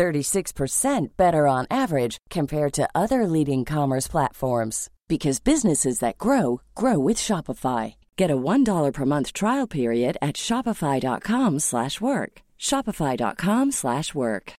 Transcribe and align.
36% 0.00 1.16
better 1.18 1.46
on 1.46 1.66
average 1.70 2.16
compared 2.30 2.72
to 2.72 2.88
other 2.94 3.26
leading 3.26 3.66
commerce 3.66 4.08
platforms 4.08 4.88
because 5.08 5.40
businesses 5.40 5.98
that 5.98 6.16
grow 6.16 6.62
grow 6.74 6.98
with 6.98 7.18
Shopify. 7.18 7.94
Get 8.16 8.30
a 8.30 8.36
$1 8.36 8.92
per 8.94 9.04
month 9.04 9.34
trial 9.34 9.66
period 9.66 10.16
at 10.22 10.36
shopify.com/work. 10.36 12.32
shopify.com/work. 12.58 14.52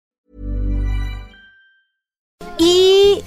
Y 2.60 3.24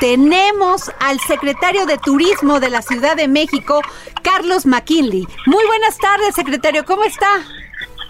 tenemos 0.00 0.90
al 0.98 1.18
secretario 1.20 1.84
de 1.84 1.98
Turismo 1.98 2.58
de 2.58 2.70
la 2.70 2.80
Ciudad 2.80 3.16
de 3.16 3.28
México, 3.28 3.82
Carlos 4.22 4.64
McKinley. 4.64 5.26
Muy 5.46 5.66
buenas 5.66 5.98
tardes, 5.98 6.34
secretario, 6.34 6.86
¿cómo 6.86 7.04
está? 7.04 7.44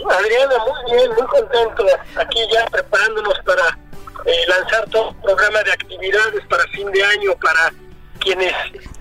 Adriana, 0.08 0.54
muy 0.58 0.96
bien, 0.96 1.10
muy 1.12 1.26
contento. 1.26 1.84
Aquí 2.16 2.40
ya 2.52 2.64
preparándonos 2.66 3.38
para 3.44 3.78
eh, 4.26 4.32
lanzar 4.48 4.88
todo 4.90 5.10
un 5.10 5.22
programa 5.22 5.62
de 5.62 5.72
actividades 5.72 6.44
para 6.48 6.64
fin 6.68 6.90
de 6.92 7.02
año, 7.04 7.32
para 7.40 7.72
quienes 8.20 8.52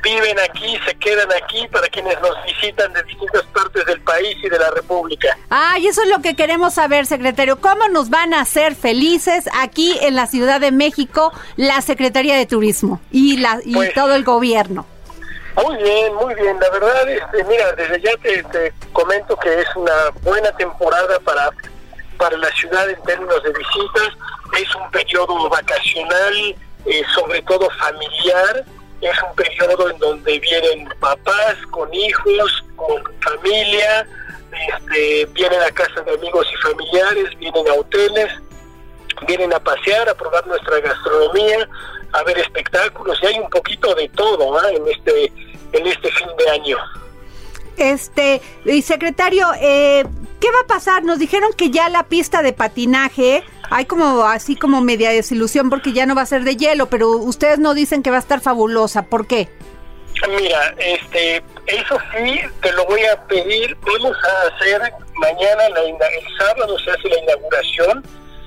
viven 0.02 0.40
aquí, 0.40 0.78
se 0.86 0.96
quedan 0.96 1.28
aquí, 1.34 1.68
para 1.68 1.88
quienes 1.88 2.20
nos 2.22 2.32
visitan 2.46 2.94
de 2.94 3.04
distintas 3.04 3.44
partes 3.48 3.86
del 3.86 4.00
país 4.02 4.38
y 4.42 4.48
de 4.48 4.58
la 4.58 4.72
República. 4.72 5.38
Ah, 5.50 5.78
y 5.78 5.88
eso 5.88 6.04
es 6.04 6.10
lo 6.10 6.20
que 6.22 6.36
queremos 6.36 6.76
saber, 6.76 7.06
secretario. 7.06 7.60
¿Cómo 7.60 7.90
nos 7.90 8.10
van 8.10 8.34
a 8.34 8.40
hacer 8.42 8.76
felices 8.76 9.50
aquí 9.54 9.98
en 10.02 10.16
la 10.16 10.26
Ciudad 10.26 10.62
de 10.62 10.72
México 10.72 11.34
la 11.58 11.82
Secretaría 11.82 12.38
de 12.38 12.46
Turismo 12.46 13.02
y, 13.12 13.38
la, 13.38 13.60
y 13.66 13.74
Pues- 13.74 13.94
todo 13.94 14.16
el 14.16 14.24
gobierno? 14.24 14.86
Muy 15.64 15.76
bien, 15.78 16.14
muy 16.16 16.34
bien. 16.36 16.58
La 16.60 16.70
verdad, 16.70 17.10
este, 17.10 17.44
mira, 17.44 17.74
desde 17.74 18.02
ya 18.02 18.12
te, 18.22 18.44
te 18.44 18.74
comento 18.94 19.36
que 19.38 19.60
es 19.60 19.76
una 19.76 20.10
buena 20.22 20.52
temporada 20.54 21.20
para, 21.20 21.50
para 22.18 22.38
la 22.38 22.50
ciudad 22.52 22.90
en 22.90 23.02
términos 23.04 23.44
de 23.44 23.50
visitas. 23.50 24.10
Es 24.62 24.74
un 24.76 24.90
periodo 24.92 25.50
vacacional, 25.50 26.56
eh, 26.86 27.04
sobre 27.14 27.42
todo 27.42 27.70
familiar. 27.72 28.64
Es 29.02 29.24
un 29.24 29.36
periodo 29.36 29.90
en 29.90 30.00
donde 30.00 30.40
vienen 30.40 30.88
papás 31.00 31.56
con 31.72 31.94
hijos, 31.94 32.64
con 32.78 33.04
familia, 33.22 34.08
este, 34.52 35.26
vienen 35.34 35.62
a 35.62 35.72
casa 35.72 36.02
de 36.02 36.14
amigos 36.14 36.48
y 36.54 36.56
familiares, 36.58 37.38
vienen 37.38 37.68
a 37.68 37.74
hoteles, 37.74 38.32
vienen 39.28 39.54
a 39.54 39.60
pasear, 39.60 40.08
a 40.08 40.14
probar 40.14 40.46
nuestra 40.48 40.80
gastronomía, 40.80 41.68
a 42.14 42.24
ver 42.24 42.38
espectáculos 42.40 43.18
y 43.22 43.28
hay 43.28 43.40
un 43.40 43.50
poquito 43.50 43.94
de 43.96 44.10
todo 44.10 44.58
¿ah? 44.58 44.72
en 44.72 44.88
este 44.88 45.32
en 45.74 45.88
este 45.88 46.12
fin 46.12 46.28
de 46.38 46.50
año. 46.52 46.78
Este, 47.78 48.42
y 48.66 48.82
secretario, 48.82 49.48
eh, 49.62 50.04
¿qué 50.42 50.52
va 50.52 50.60
a 50.64 50.68
pasar? 50.68 51.04
Nos 51.04 51.18
dijeron 51.18 51.52
que 51.56 51.70
ya 51.70 51.88
la 51.90 52.04
pista 52.04 52.42
de 52.42 52.52
patinaje, 52.52 53.44
hay 53.70 53.86
como 53.86 54.24
así 54.24 54.56
como 54.56 54.82
media 54.82 55.12
desilusión 55.12 55.70
porque 55.70 55.94
ya 55.94 56.06
no 56.06 56.14
va 56.14 56.24
a 56.24 56.26
ser 56.26 56.44
de 56.44 56.58
hielo, 56.58 56.88
pero 56.88 57.10
ustedes 57.12 57.60
no 57.60 57.74
dicen 57.74 58.04
que 58.04 58.12
va 58.12 58.18
a 58.18 58.20
estar 58.20 58.42
fabulosa. 58.42 59.04
¿Por 59.04 59.28
qué? 59.28 59.48
Mira, 60.28 60.76
este, 60.78 61.42
eso 61.68 61.98
sí, 62.14 62.42
te 62.62 62.74
lo 62.74 62.86
voy 62.86 63.04
a 63.06 63.22
pedir. 63.28 63.78
Vamos 63.82 64.18
a 64.26 64.56
hacer 64.56 64.82
mañana, 65.16 65.70
la 65.70 65.82
el 65.82 66.38
sábado 66.38 66.78
se 66.80 66.92
hace 66.92 67.08
la 67.08 67.20
inauguración 67.20 68.04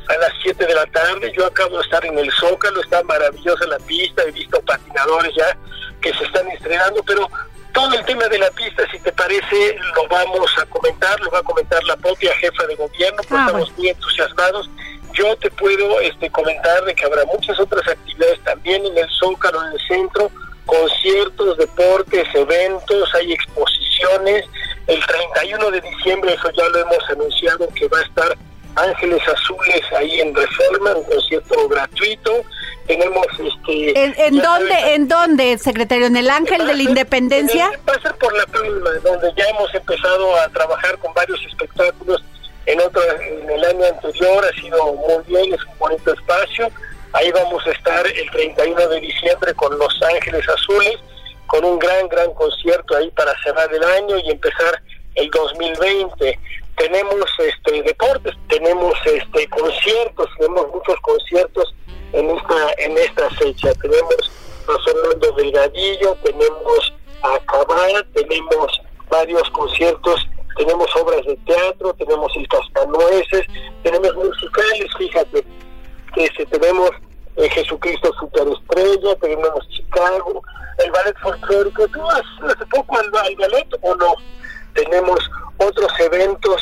a 0.09 0.17
las 0.19 0.33
7 0.43 0.67
de 0.67 0.75
la 0.75 0.87
tarde. 0.87 1.33
Yo 1.35 1.47
acabo 1.47 1.79
de 1.79 1.85
estar 1.85 2.05
en 2.05 2.19
el 2.19 2.31
Zócalo, 2.33 2.83
está 2.83 3.03
maravillosa 3.05 3.67
la 3.67 3.79
pista, 3.79 4.23
he 4.25 4.33
visto 4.33 4.61
patinadores 4.63 5.33
ya 5.35 5.57
que 6.03 6.13
se 6.15 6.25
están 6.25 6.49
estrenando, 6.51 7.03
pero 7.05 7.29
todo 7.73 7.95
el 7.95 8.05
tema 8.05 8.29
de 8.29 8.39
la 8.39 8.51
pista, 8.51 8.85
si 8.91 8.99
te 9.01 9.13
parece, 9.13 9.77
lo 9.95 10.07
vamos 10.09 10.51
a 10.59 10.67
comentar, 10.67 11.19
lo 11.21 11.31
va 11.31 11.39
a 11.39 11.43
comentar 11.43 11.83
la 11.85 11.97
propia 11.97 12.35
jefa 12.37 12.67
de 12.67 12.75
gobierno, 12.77 13.23
pues 13.29 13.41
Ah, 13.41 13.47
estamos 13.47 13.73
muy 13.79 13.89
entusiasmados. 13.89 14.71
Yo 15.15 15.37
te 15.37 15.51
puedo 15.51 16.01
este, 16.01 16.31
comentar 16.31 16.85
de 16.85 16.95
que 16.95 17.05
habrá 17.05 17.25
muchas 17.27 17.59
otras 17.59 17.87
actividades 17.87 18.41
también 18.45 18.85
en 18.85 18.99
el 18.99 19.09
Zócalo, 19.11 19.65
en 19.67 19.73
el 19.73 19.81
centro, 19.87 20.31
conciertos, 20.67 21.57
deportes, 21.59 22.27
eventos, 22.35 23.15
hay 23.15 23.33
exposiciones. 23.33 24.45
El 24.87 25.05
31 25.07 25.71
de 25.71 25.81
diciembre, 25.81 26.35
eso 26.35 26.51
ya 26.51 26.69
lo 26.69 26.79
hemos 26.79 27.11
anunciado, 27.11 27.69
que 27.75 27.89
va 27.89 27.99
a 27.99 28.03
estar 28.03 28.37
Ángeles 28.77 29.23
Azules 29.29 29.83
ahí 29.97 30.21
en 30.21 30.35
Reforma, 30.35 30.95
un 30.95 31.05
concierto 31.05 31.69
gratuito. 31.69 32.43
Tenemos 32.87 33.27
este... 33.73 34.05
¿En, 34.05 34.15
en 34.19 34.43
dónde, 34.43 34.95
en 34.95 35.09
dónde, 35.09 35.59
secretario? 35.59 36.07
¿En 36.07 36.17
el 36.17 36.31
Ángel 36.31 36.67
de 36.67 36.75
la 36.75 36.83
Independencia? 36.83 37.71
Va 37.89 37.95
a 37.95 38.01
ser 38.01 38.15
por 38.17 38.37
la 38.37 38.47
Palma, 38.47 38.91
donde 39.03 39.33
ya 39.37 39.45
hemos 39.51 39.75
empezado 39.75 40.37
a 40.37 40.49
trabajar 40.49 40.99
con 40.99 41.13
varios 41.15 41.41
espectáculos 41.47 42.23
en 42.67 42.81
otro, 42.81 43.03
en 43.21 43.51
el 43.51 43.65
año 43.65 43.85
anterior, 43.87 44.45
ha 44.45 44.61
sido 44.61 44.95
muy 44.95 45.25
bien, 45.27 45.53
es 45.53 45.65
un 45.65 45.79
bonito 45.79 46.13
espacio. 46.13 46.71
Ahí 47.13 47.31
vamos 47.33 47.67
a 47.67 47.71
estar 47.73 48.07
el 48.07 48.31
31 48.31 48.89
de 48.89 49.01
diciembre 49.01 49.53
con 49.55 49.77
Los 49.79 50.01
Ángeles 50.03 50.49
Azules, 50.49 50.97
con 51.47 51.65
un 51.65 51.79
gran, 51.79 52.09
gran 52.09 52.33
concierto 52.35 52.97
ahí 52.97 53.11
para 53.11 53.35
cerrar 53.43 53.73
el 53.75 53.83
año 53.83 54.17
y 54.19 54.31
empezar 54.31 54.81
el 55.17 55.29
2020. 55.31 56.39
Tenemos 56.77 57.27
este 57.39 57.83
deportes, 57.83 58.35
tenemos 58.49 58.95
este 59.05 59.49
conciertos, 59.49 60.31
tenemos 60.39 60.69
muchos 60.73 60.99
conciertos 61.01 61.72
en 62.85 62.99
esta 62.99 63.29
fecha. 63.31 63.73
Tenemos 63.75 64.31
a 64.69 64.83
Fernando 64.85 65.33
Delgadillo, 65.33 66.17
tenemos 66.23 66.95
a 67.23 67.39
tenemos 68.15 68.81
varios 69.09 69.49
conciertos, 69.51 70.27
tenemos 70.57 70.89
obras 70.97 71.25
de 71.27 71.37
teatro, 71.47 71.95
tenemos 71.95 72.33
el 72.37 72.49
Cascanueces, 72.49 73.47
tenemos 73.83 74.15
musicales, 74.15 74.91
fíjate, 74.99 75.45
este, 76.17 76.47
tenemos 76.47 76.91
eh, 77.37 77.49
Jesucristo 77.49 78.13
Superestrella, 78.19 79.17
tenemos 79.17 79.69
Chicago, 79.69 80.43
el 80.79 80.91
ballet 80.91 81.17
folclórico, 81.23 81.87
¿tú 81.89 82.01
has 82.11 82.23
hace 82.51 82.67
poco 82.67 82.99
al, 82.99 83.07
al 83.07 83.37
ballet 83.37 83.69
o 83.83 83.95
no? 83.95 84.15
Tenemos 84.75 85.19
otros 85.59 85.93
eventos 86.01 86.61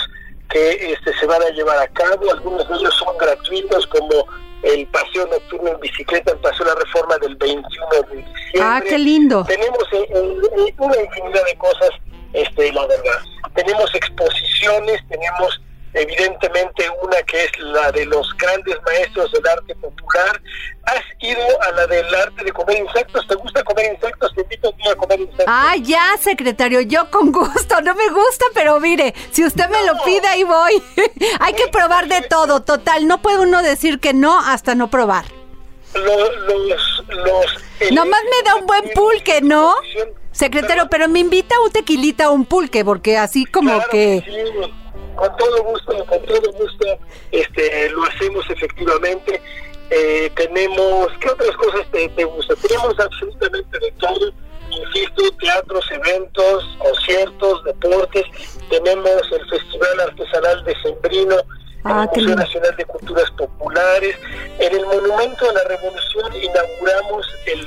que 0.50 0.92
este, 0.92 1.16
se 1.18 1.26
van 1.26 1.42
a 1.42 1.50
llevar 1.50 1.78
a 1.78 1.88
cabo, 1.88 2.30
algunos 2.32 2.68
de 2.68 2.74
ellos 2.76 2.94
son 2.94 3.16
gratuitos 3.18 3.86
como 3.86 4.26
el 4.62 4.86
paseo 4.88 5.26
nocturno 5.26 5.70
en 5.70 5.80
bicicleta, 5.80 6.32
el 6.32 6.38
paseo 6.38 6.66
de 6.66 6.74
la 6.74 6.80
reforma 6.80 7.18
del 7.18 7.36
21 7.36 7.86
de 7.90 8.16
diciembre. 8.16 8.60
Ah, 8.60 8.80
qué 8.86 8.98
lindo. 8.98 9.44
Tenemos 9.44 9.84
eh, 9.92 10.06
eh, 10.10 10.74
una 10.78 11.00
infinidad 11.00 11.44
de 11.44 11.56
cosas, 11.58 11.90
este, 12.32 12.72
la 12.72 12.86
verdad. 12.86 13.22
Tenemos 13.54 13.94
exposiciones, 13.94 15.00
tenemos 15.08 15.60
evidentemente 15.94 16.88
una 17.02 17.22
que 17.22 17.44
es 17.44 17.58
la 17.58 17.90
de 17.92 18.06
los 18.06 18.28
grandes 18.36 18.76
maestros 18.86 19.32
del 19.32 19.46
arte 19.46 19.74
popular. 19.76 20.40
¿Has 20.84 21.04
ido 21.20 21.62
a 21.62 21.72
la 21.72 21.86
del 21.86 22.14
arte 22.14 22.44
de 22.44 22.52
comer 22.52 22.78
insectos? 22.78 23.26
¿Te 23.26 23.34
gusta 23.34 23.62
comer 23.64 23.92
insectos? 23.94 24.32
Te 24.34 24.42
invito 24.42 24.74
a 24.90 24.96
comer 24.96 25.20
insectos. 25.20 25.46
Ah, 25.48 25.74
ya, 25.80 26.16
secretario, 26.20 26.80
yo 26.80 27.10
con 27.10 27.32
gusto. 27.32 27.80
No 27.80 27.94
me 27.94 28.08
gusta, 28.08 28.44
pero 28.54 28.78
mire, 28.80 29.14
si 29.30 29.44
usted 29.44 29.68
me 29.68 29.84
lo 29.84 30.02
pide, 30.04 30.26
ahí 30.28 30.44
voy. 30.44 30.82
Hay 31.40 31.54
que 31.54 31.68
probar 31.68 32.08
de 32.08 32.22
todo, 32.22 32.62
total. 32.62 33.06
No 33.06 33.20
puede 33.22 33.40
uno 33.40 33.62
decir 33.62 34.00
que 34.00 34.14
no 34.14 34.38
hasta 34.38 34.74
no 34.74 34.90
probar. 34.90 35.24
Los, 35.94 36.36
los, 36.46 37.04
los, 37.08 37.90
Nomás 37.92 38.20
me 38.22 38.48
da 38.48 38.54
un 38.54 38.66
buen 38.66 38.90
pulque, 38.94 39.40
¿no? 39.42 39.74
Secretario, 40.30 40.88
pero 40.88 41.08
me 41.08 41.18
invita 41.18 41.56
un 41.60 41.72
tequilita 41.72 42.30
o 42.30 42.32
un 42.32 42.44
pulque, 42.44 42.84
porque 42.84 43.18
así 43.18 43.44
como 43.44 43.74
Claro 43.74 43.90
que... 43.90 44.22
sí, 44.24 44.72
con 45.20 45.36
todo 45.36 45.62
gusto, 45.64 46.06
con 46.06 46.22
todo 46.22 46.52
gusto, 46.52 46.98
este, 47.30 47.90
lo 47.90 48.04
hacemos 48.04 48.48
efectivamente. 48.50 49.40
Eh, 49.90 50.30
tenemos, 50.34 51.08
¿qué 51.20 51.28
otras 51.28 51.54
cosas 51.56 51.86
te, 51.92 52.08
te 52.10 52.24
gustan? 52.24 52.56
Tenemos 52.56 52.98
absolutamente 52.98 53.78
de 53.78 53.90
todo, 53.92 54.32
insisto, 54.70 55.22
teatros, 55.40 55.84
eventos, 55.90 56.64
conciertos, 56.78 57.64
deportes. 57.64 58.24
Tenemos 58.70 59.22
el 59.32 59.50
Festival 59.50 60.00
Artesanal 60.00 60.64
de 60.64 60.74
Sembrino, 60.82 61.36
Ah, 61.84 62.06
el 62.14 62.22
Museo. 62.22 62.36
Nacional 62.36 62.76
de 62.76 62.84
Culturas 62.84 63.30
Populares. 63.32 64.16
En 64.58 64.76
el 64.76 64.84
Monumento 64.84 65.46
de 65.46 65.54
la 65.54 65.64
Revolución 65.64 66.36
inauguramos 66.36 67.26
el 67.46 67.66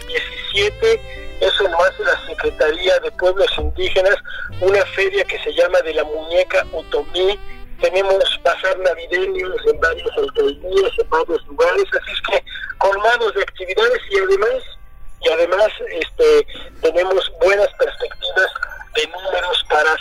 17, 0.54 1.02
eso 1.42 1.68
lo 1.68 1.84
hace 1.84 2.04
la 2.04 2.28
Secretaría 2.28 3.00
de 3.00 3.12
Pueblos 3.12 3.48
Indígenas, 3.58 4.16
una 4.62 4.86
feria 4.88 5.24
que 5.26 5.40
se 5.40 5.54
llama 5.54 5.80
de 5.82 5.96
la 5.96 6.04
muñeca 6.04 6.66
Otomí. 6.74 7.40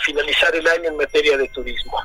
Finalizar 0.03 0.55
el 0.55 0.67
año 0.67 0.89
en 0.89 0.97
materia 0.97 1.37
de 1.37 1.47
turismo. 1.49 1.97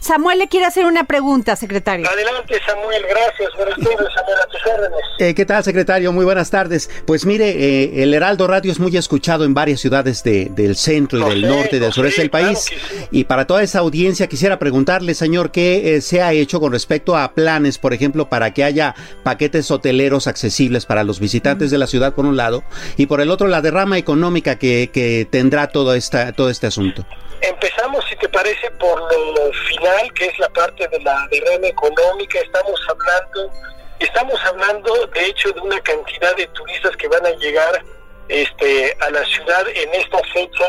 Samuel 0.00 0.38
le 0.38 0.48
quiere 0.48 0.64
hacer 0.64 0.86
una 0.86 1.04
pregunta, 1.04 1.54
secretario. 1.56 2.08
Adelante, 2.08 2.58
Samuel, 2.66 3.02
gracias. 3.08 3.50
Buenas 3.54 3.78
tardes, 3.78 4.08
Samuel, 4.14 4.38
a 4.42 4.46
tus 4.46 4.66
órdenes. 4.66 5.00
Eh, 5.18 5.34
¿Qué 5.34 5.44
tal, 5.44 5.62
secretario? 5.62 6.10
Muy 6.12 6.24
buenas 6.24 6.50
tardes. 6.50 6.88
Pues 7.06 7.26
mire, 7.26 7.50
eh, 7.50 8.02
el 8.02 8.14
Heraldo 8.14 8.46
Radio 8.46 8.72
es 8.72 8.80
muy 8.80 8.96
escuchado 8.96 9.44
en 9.44 9.52
varias 9.52 9.80
ciudades 9.80 10.22
de, 10.22 10.50
del 10.56 10.74
centro 10.74 11.18
y 11.18 11.30
del 11.30 11.42
norte 11.42 11.76
y 11.76 11.78
del 11.80 11.92
sureste 11.92 12.22
del 12.22 12.30
país. 12.30 12.70
Y 13.10 13.24
para 13.24 13.46
toda 13.46 13.62
esa 13.62 13.80
audiencia 13.80 14.26
quisiera 14.26 14.58
preguntarle, 14.58 15.14
señor, 15.14 15.50
¿qué 15.50 15.96
eh, 15.96 16.00
se 16.00 16.22
ha 16.22 16.32
hecho 16.32 16.60
con 16.60 16.72
respecto 16.72 17.14
a 17.14 17.34
planes, 17.34 17.76
por 17.76 17.92
ejemplo, 17.92 18.30
para 18.30 18.54
que 18.54 18.64
haya 18.64 18.94
paquetes 19.22 19.70
hoteleros 19.70 20.26
accesibles 20.26 20.86
para 20.86 21.04
los 21.04 21.20
visitantes 21.20 21.70
de 21.70 21.76
la 21.76 21.86
ciudad, 21.86 22.14
por 22.14 22.24
un 22.24 22.38
lado, 22.38 22.64
y 22.96 23.04
por 23.04 23.20
el 23.20 23.30
otro, 23.30 23.48
la 23.48 23.60
derrama 23.60 23.98
económica 23.98 24.56
que, 24.56 24.88
que 24.90 25.28
tendrá 25.30 25.66
todo, 25.66 25.94
esta, 25.94 26.32
todo 26.32 26.48
este 26.48 26.66
asunto? 26.66 27.04
Empezamos, 27.42 28.04
si 28.06 28.16
te 28.16 28.28
parece, 28.28 28.70
por 28.72 29.00
lo 29.00 29.52
final, 29.68 30.12
que 30.14 30.26
es 30.26 30.38
la 30.38 30.48
parte 30.50 30.86
de 30.88 31.00
la 31.00 31.26
derrama 31.30 31.68
económica. 31.68 32.38
Estamos 32.38 32.78
hablando, 32.88 33.50
estamos 33.98 34.40
hablando, 34.44 35.06
de 35.06 35.26
hecho, 35.26 35.50
de 35.52 35.60
una 35.60 35.80
cantidad 35.80 36.36
de 36.36 36.46
turistas 36.48 36.94
que 36.96 37.08
van 37.08 37.24
a 37.24 37.30
llegar 37.30 37.82
este, 38.28 38.96
a 39.00 39.10
la 39.10 39.24
ciudad 39.24 39.66
en 39.74 39.94
esta 39.94 40.18
fecha, 40.34 40.68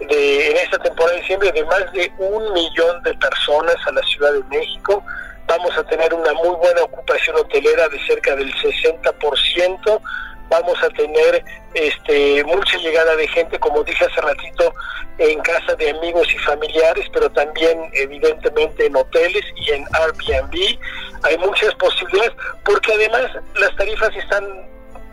de, 0.00 0.50
en 0.50 0.56
esta 0.58 0.78
temporada 0.78 1.14
de 1.14 1.20
diciembre, 1.20 1.52
de 1.52 1.64
más 1.64 1.92
de 1.92 2.12
un 2.18 2.52
millón 2.52 3.02
de 3.04 3.14
personas 3.14 3.76
a 3.86 3.92
la 3.92 4.02
Ciudad 4.02 4.32
de 4.34 4.44
México. 4.44 5.02
Vamos 5.46 5.76
a 5.78 5.84
tener 5.84 6.12
una 6.12 6.32
muy 6.34 6.56
buena 6.56 6.82
ocupación 6.82 7.36
hotelera 7.36 7.88
de 7.88 7.98
cerca 8.06 8.36
del 8.36 8.52
60% 8.54 10.00
vamos 10.48 10.82
a 10.82 10.88
tener 10.90 11.44
este, 11.74 12.44
mucha 12.44 12.78
llegada 12.78 13.16
de 13.16 13.26
gente, 13.28 13.58
como 13.58 13.82
dije 13.82 14.04
hace 14.04 14.20
ratito, 14.20 14.74
en 15.18 15.40
casa 15.40 15.74
de 15.76 15.90
amigos 15.90 16.26
y 16.34 16.38
familiares, 16.38 17.06
pero 17.12 17.30
también 17.30 17.78
evidentemente 17.92 18.86
en 18.86 18.96
hoteles 18.96 19.44
y 19.56 19.70
en 19.72 19.86
Airbnb. 19.92 20.78
Hay 21.22 21.38
muchas 21.38 21.74
posibilidades, 21.76 22.32
porque 22.64 22.92
además 22.92 23.30
las 23.54 23.74
tarifas 23.76 24.14
están 24.16 24.44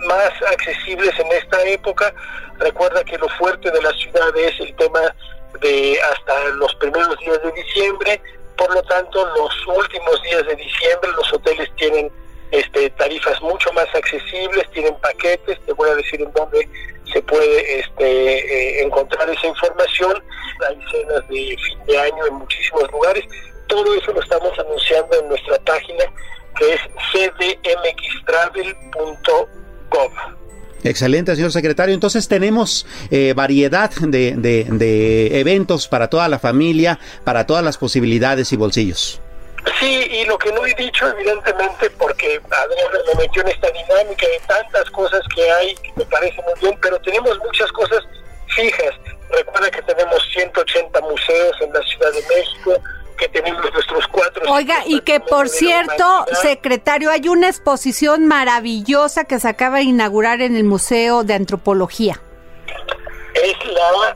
más 0.08 0.32
accesibles 0.52 1.18
en 1.20 1.28
esta 1.32 1.64
época. 1.64 2.14
Recuerda 2.58 3.04
que 3.04 3.18
lo 3.18 3.30
fuerte 3.30 3.70
de 3.72 3.82
la 3.82 3.92
ciudad 3.92 4.36
es 4.38 4.60
el 4.60 4.76
tema 4.76 5.14
de 5.62 6.00
hasta 6.12 6.46
los 6.56 6.74
primeros 6.76 7.18
días 7.20 7.42
de 7.44 7.52
diciembre, 7.52 8.22
por 8.58 8.74
lo 8.74 8.82
tanto 8.84 9.26
los 9.38 9.68
últimos 9.68 10.22
días 10.24 10.46
de 10.46 10.56
diciembre 10.56 11.10
los 11.16 11.34
hoteles 11.34 11.70
tienen 11.76 12.12
este, 12.52 12.90
tarifas 12.92 13.39
te 15.38 15.74
voy 15.74 15.90
a 15.90 15.96
decir 15.96 16.22
en 16.22 16.32
dónde 16.34 16.70
se 17.12 17.22
puede 17.24 17.80
este, 17.80 18.04
eh, 18.04 18.84
encontrar 18.84 19.28
esa 19.30 19.48
información, 19.48 20.24
hay 20.68 20.78
cenas 20.92 21.28
de 21.28 21.58
fin 21.58 21.80
de 21.88 21.98
año 21.98 22.28
en 22.28 22.36
muchísimos 22.36 22.92
lugares, 22.92 23.26
todo 23.68 23.96
eso 23.96 24.14
lo 24.14 24.22
estamos 24.22 24.52
anunciando 24.60 25.20
en 25.20 25.30
nuestra 25.30 25.58
página 25.60 26.04
que 26.58 26.74
es 26.74 26.82
cdmxtravel.gov. 27.12 30.12
Excelente, 30.84 31.36
señor 31.36 31.52
secretario. 31.52 31.94
Entonces 31.94 32.28
tenemos 32.28 32.88
eh, 33.12 33.34
variedad 33.36 33.92
de, 33.92 34.34
de 34.36 35.40
eventos 35.40 35.88
para 35.88 36.10
toda 36.10 36.28
la 36.30 36.40
familia, 36.40 37.00
para 37.24 37.46
todas 37.46 37.64
las 37.64 37.78
posibilidades 37.78 38.52
y 38.54 38.56
bolsillos. 38.56 39.22
Sí, 39.80 40.08
y 40.10 40.26
lo 40.26 40.38
que 40.38 40.52
no 40.52 40.66
he 40.66 40.74
dicho, 40.74 41.08
evidentemente, 41.08 41.90
porque 41.92 42.42
Adrián 42.50 42.88
me 43.08 43.22
metió 43.22 43.42
en 43.42 43.50
esta 43.50 43.70
dinámica 43.70 44.26
de 44.26 44.40
tantas 44.48 44.90
cosas 44.92 45.22
que 45.36 45.52
hay, 45.52 45.76
que 45.76 45.92
me 45.96 46.06
parece 46.06 46.42
muy 46.42 46.54
bien, 46.62 46.78
pero 46.82 47.00
tenemos 47.02 47.38
muchas 47.40 47.72
cosas 47.72 48.04
fijas. 48.56 48.96
Recuerda 49.32 49.70
que 49.70 49.82
tenemos 49.84 50.24
180 50.34 51.02
museos 51.02 51.56
en 51.62 51.74
la 51.74 51.82
Ciudad 51.84 52.12
de 52.12 52.24
México, 52.36 52.84
que 53.18 53.28
tenemos 53.30 53.72
nuestros 53.74 54.08
cuatro... 54.08 54.52
Oiga, 54.52 54.84
y 54.86 55.02
que 55.02 55.20
por 55.20 55.50
cierto, 55.50 56.26
secretario, 56.42 57.12
hay 57.12 57.28
una 57.28 57.50
exposición 57.50 58.26
maravillosa 58.26 59.26
que 59.26 59.40
se 59.40 59.48
acaba 59.48 59.78
de 59.78 59.84
inaugurar 59.84 60.42
en 60.42 60.56
el 60.56 60.64
Museo 60.64 61.24
de 61.24 61.34
Antropología. 61.34 62.20
Es 63.36 63.72
la 63.72 64.16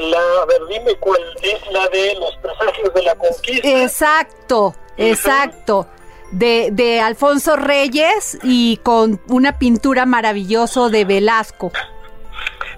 la, 0.00 0.42
a 0.42 0.46
ver, 0.46 0.66
dime 0.68 0.94
cuál 0.96 1.20
es 1.42 1.66
la 1.70 1.88
de 1.88 2.14
los 2.16 2.36
presagios 2.36 2.94
de 2.94 3.02
la 3.02 3.14
conquista. 3.14 3.68
Exacto, 3.82 4.74
exacto. 4.96 5.88
De, 6.30 6.68
de 6.72 7.00
Alfonso 7.00 7.56
Reyes 7.56 8.38
y 8.42 8.76
con 8.78 9.20
una 9.28 9.58
pintura 9.58 10.04
maravillosa 10.04 10.88
de 10.88 11.04
Velasco. 11.04 11.72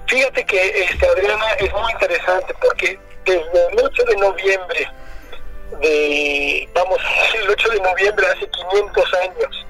Fíjate 0.07 0.45
que, 0.45 0.85
este, 0.85 1.07
Adriana, 1.07 1.53
es 1.59 1.73
muy 1.73 1.93
interesante 1.93 2.55
porque 2.61 2.99
desde 3.25 3.67
el 3.73 3.79
8 3.85 4.05
de 4.05 4.17
noviembre, 4.17 4.89
de, 5.81 6.69
vamos, 6.75 6.99
el 7.43 7.49
8 7.49 7.71
de 7.71 7.81
noviembre 7.81 8.27
hace 8.27 8.49
500 8.49 9.15
años, 9.15 9.67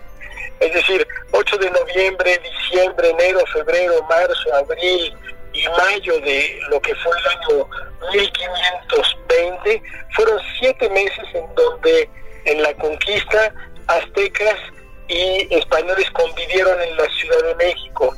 es 0.61 0.75
decir, 0.75 1.07
8 1.33 1.57
de 1.59 1.71
noviembre, 1.71 2.41
diciembre, 2.43 3.11
enero, 3.11 3.41
febrero, 3.53 4.03
marzo, 4.09 4.55
abril, 4.55 5.15
y 5.53 5.67
mayo 5.69 6.19
de 6.21 6.61
lo 6.69 6.81
que 6.81 6.95
fue 6.97 7.13
el 7.19 7.27
año 7.27 7.69
1520, 8.13 9.83
fueron 10.13 10.41
siete 10.59 10.89
meses 10.91 11.25
en 11.35 11.55
donde 11.55 12.09
en 12.45 12.63
la 12.63 12.73
conquista 12.75 13.53
aztecas 13.87 14.57
y 15.09 15.49
españoles 15.51 16.09
convivieron 16.13 16.81
en 16.81 16.97
la 16.97 17.09
Ciudad 17.11 17.43
de 17.43 17.55
México. 17.57 18.15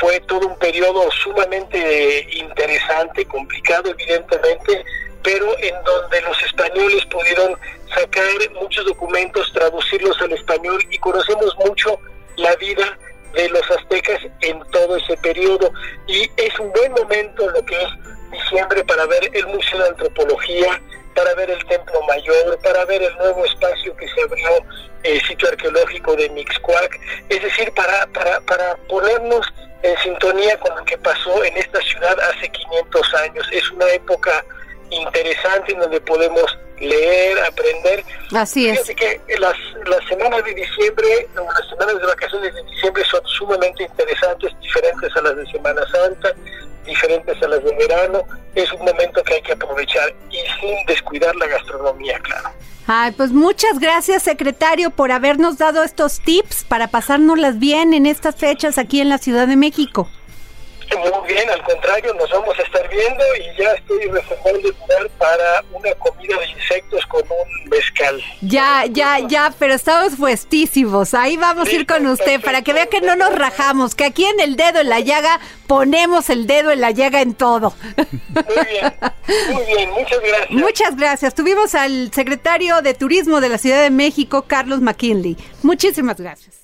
Fue 0.00 0.18
todo 0.20 0.48
un 0.48 0.58
periodo 0.58 1.08
sumamente 1.12 2.26
interesante, 2.32 3.24
complicado 3.26 3.90
evidentemente, 3.90 4.84
pero 5.22 5.56
en 5.58 5.74
donde 5.84 6.20
los 6.22 6.42
españoles 6.42 7.04
pudieron 7.06 7.56
sacar 7.94 8.24
muchos 8.60 8.84
documentos, 8.84 9.52
traducirlos 9.52 10.20
al 10.20 10.32
español 10.32 10.84
y 10.90 10.98
conocemos 10.98 11.56
mucho 11.64 11.98
la 12.36 12.54
vida 12.56 12.98
de 13.34 13.48
los 13.48 13.70
aztecas 13.70 14.20
en 14.40 14.60
todo 14.70 14.96
ese 14.96 15.16
periodo. 15.18 15.72
Y 16.06 16.30
es 16.36 16.58
un 16.58 16.72
buen 16.72 16.92
momento 16.92 17.48
lo 17.50 17.64
que 17.64 17.76
es 17.82 17.88
diciembre 18.30 18.84
para 18.84 19.06
ver 19.06 19.30
el 19.32 19.46
Museo 19.46 19.78
de 19.78 19.88
Antropología, 19.88 20.80
para 21.14 21.34
ver 21.34 21.50
el 21.50 21.64
Templo 21.66 22.00
Mayor, 22.02 22.58
para 22.62 22.84
ver 22.84 23.02
el 23.02 23.14
nuevo 23.16 23.44
espacio 23.44 23.96
que 23.96 24.08
se 24.08 24.22
abrió, 24.22 24.48
el 25.04 25.20
sitio 25.22 25.48
arqueológico 25.48 26.16
de 26.16 26.28
Mixcoac, 26.30 26.98
es 27.28 27.42
decir, 27.42 27.72
para, 27.74 28.06
para, 28.08 28.40
para 28.40 28.76
ponernos 28.88 29.46
en 29.82 29.96
sintonía 29.98 30.58
con 30.58 30.74
lo 30.76 30.84
que 30.84 30.96
pasó 30.98 31.44
en 31.44 31.56
esta 31.56 31.80
ciudad 31.82 32.18
hace 32.20 32.48
500 32.48 33.14
años. 33.14 33.46
Es 33.52 33.70
una 33.70 33.86
época 33.90 34.44
interesante 34.90 35.72
en 35.72 35.80
donde 35.80 36.00
podemos 36.00 36.58
leer, 36.80 37.38
aprender. 37.40 38.04
Así 38.32 38.68
es. 38.68 38.82
que 38.96 39.20
las, 39.38 39.54
las 39.86 40.04
semanas 40.08 40.44
de 40.44 40.54
diciembre, 40.54 41.28
las 41.34 41.68
semanas 41.68 41.98
de 41.98 42.06
vacaciones 42.06 42.54
de 42.54 42.62
diciembre 42.64 43.04
son 43.10 43.20
sumamente 43.26 43.84
interesantes, 43.84 44.52
diferentes 44.60 45.16
a 45.16 45.22
las 45.22 45.36
de 45.36 45.46
Semana 45.46 45.82
Santa, 45.90 46.34
diferentes 46.84 47.42
a 47.42 47.48
las 47.48 47.64
de 47.64 47.74
verano. 47.76 48.22
Es 48.54 48.70
un 48.72 48.84
momento 48.84 49.22
que 49.22 49.34
hay 49.34 49.42
que 49.42 49.52
aprovechar 49.52 50.14
y 50.30 50.38
sin 50.60 50.86
descuidar 50.86 51.34
la 51.36 51.46
gastronomía, 51.46 52.18
claro. 52.20 52.50
Ay, 52.86 53.12
pues 53.12 53.30
muchas 53.32 53.78
gracias, 53.78 54.22
secretario, 54.22 54.90
por 54.90 55.10
habernos 55.10 55.56
dado 55.56 55.82
estos 55.82 56.20
tips 56.20 56.64
para 56.64 56.88
pasárnoslas 56.88 57.58
bien 57.58 57.94
en 57.94 58.04
estas 58.04 58.36
fechas 58.36 58.76
aquí 58.76 59.00
en 59.00 59.08
la 59.08 59.16
Ciudad 59.16 59.48
de 59.48 59.56
México. 59.56 60.08
Muy 60.92 61.32
bien, 61.32 61.48
al 61.50 61.62
contrario, 61.62 62.14
nos 62.14 62.30
vamos 62.30 62.58
a 62.58 62.62
estar 62.62 62.88
viendo 62.88 63.24
y 63.38 63.62
ya 63.62 63.72
estoy 63.72 64.06
reservando 64.08 64.68
el 64.68 64.76
lugar 64.78 65.10
para 65.18 65.64
una 65.72 65.92
comida 65.94 66.38
de 66.38 66.46
insectos 66.48 67.04
con 67.06 67.22
un 67.22 67.68
mezcal. 67.70 68.22
Ya, 68.42 68.84
ya, 68.86 69.18
ya, 69.20 69.52
pero 69.58 69.74
estamos 69.74 70.16
puestísimos. 70.16 71.14
Ahí 71.14 71.36
vamos 71.36 71.68
a 71.68 71.72
ir 71.72 71.86
con 71.86 72.06
usted 72.06 72.40
para 72.40 72.62
que 72.62 72.72
vea 72.72 72.86
que 72.86 73.00
no 73.00 73.16
nos 73.16 73.34
rajamos, 73.34 73.94
que 73.94 74.04
aquí 74.04 74.24
en 74.24 74.40
el 74.40 74.56
dedo 74.56 74.80
en 74.80 74.88
la 74.88 75.00
llaga 75.00 75.40
ponemos 75.66 76.30
el 76.30 76.46
dedo 76.46 76.70
en 76.70 76.80
la 76.80 76.90
llaga 76.90 77.22
en 77.22 77.34
todo. 77.34 77.74
Muy 77.96 78.66
bien, 78.66 78.94
muy 79.52 79.64
bien, 79.64 79.90
muchas 79.90 80.20
gracias. 80.20 80.50
Muchas 80.50 80.96
gracias. 80.96 81.34
Tuvimos 81.34 81.74
al 81.74 82.12
secretario 82.12 82.82
de 82.82 82.94
Turismo 82.94 83.40
de 83.40 83.48
la 83.48 83.58
Ciudad 83.58 83.82
de 83.82 83.90
México, 83.90 84.44
Carlos 84.46 84.80
McKinley. 84.80 85.36
Muchísimas 85.62 86.20
gracias. 86.20 86.63